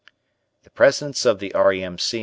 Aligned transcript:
The 0.63 0.71
presence 0.71 1.27
of 1.27 1.37
the 1.37 1.53
R.A.M.C. 1.53 2.19